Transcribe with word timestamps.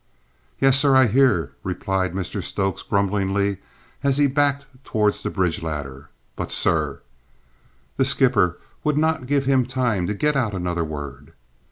"Yes, 0.59 0.79
sir, 0.79 0.95
I 0.95 1.05
hear," 1.05 1.51
replied 1.63 2.13
Mr 2.13 2.41
Stokes 2.41 2.81
grumblingly 2.81 3.57
as 4.01 4.17
he 4.17 4.25
backed 4.25 4.65
towards 4.83 5.21
the 5.21 5.29
bridge 5.29 5.61
ladder. 5.61 6.09
"But, 6.35 6.51
sir" 6.51 7.03
The 7.97 8.05
skipper 8.05 8.57
would 8.83 8.97
not 8.97 9.27
give 9.27 9.45
him 9.45 9.63
time 9.63 10.07
to 10.07 10.15
get 10.15 10.35
out 10.35 10.55
another 10.55 10.83
word. 10.83 11.33